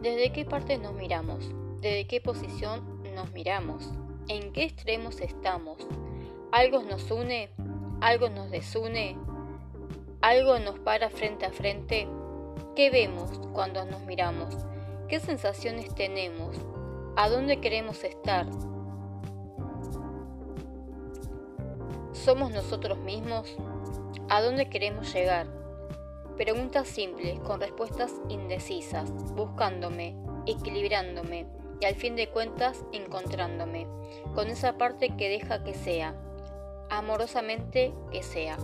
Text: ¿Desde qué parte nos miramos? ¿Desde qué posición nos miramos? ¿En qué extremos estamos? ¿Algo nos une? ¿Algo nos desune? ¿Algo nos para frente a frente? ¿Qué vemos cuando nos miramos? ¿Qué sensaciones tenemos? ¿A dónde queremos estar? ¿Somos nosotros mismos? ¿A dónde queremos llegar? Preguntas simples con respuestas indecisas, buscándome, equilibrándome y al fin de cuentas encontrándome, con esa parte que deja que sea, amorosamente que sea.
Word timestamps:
¿Desde 0.00 0.30
qué 0.30 0.44
parte 0.44 0.78
nos 0.78 0.94
miramos? 0.94 1.50
¿Desde 1.80 2.06
qué 2.06 2.20
posición 2.20 3.02
nos 3.16 3.32
miramos? 3.32 3.90
¿En 4.28 4.52
qué 4.52 4.62
extremos 4.62 5.20
estamos? 5.20 5.78
¿Algo 6.52 6.82
nos 6.82 7.10
une? 7.10 7.50
¿Algo 8.00 8.28
nos 8.28 8.48
desune? 8.48 9.18
¿Algo 10.20 10.60
nos 10.60 10.78
para 10.78 11.10
frente 11.10 11.46
a 11.46 11.50
frente? 11.50 12.06
¿Qué 12.76 12.90
vemos 12.90 13.40
cuando 13.52 13.84
nos 13.86 14.02
miramos? 14.02 14.56
¿Qué 15.08 15.18
sensaciones 15.18 15.92
tenemos? 15.96 16.56
¿A 17.16 17.28
dónde 17.28 17.60
queremos 17.60 18.04
estar? 18.04 18.46
¿Somos 22.12 22.52
nosotros 22.52 22.98
mismos? 22.98 23.56
¿A 24.28 24.42
dónde 24.42 24.70
queremos 24.70 25.12
llegar? 25.12 25.57
Preguntas 26.38 26.86
simples 26.86 27.40
con 27.40 27.60
respuestas 27.60 28.12
indecisas, 28.28 29.10
buscándome, 29.34 30.14
equilibrándome 30.46 31.48
y 31.80 31.84
al 31.84 31.96
fin 31.96 32.14
de 32.14 32.30
cuentas 32.30 32.84
encontrándome, 32.92 33.88
con 34.36 34.46
esa 34.46 34.78
parte 34.78 35.16
que 35.16 35.28
deja 35.28 35.64
que 35.64 35.74
sea, 35.74 36.14
amorosamente 36.90 37.92
que 38.12 38.22
sea. 38.22 38.56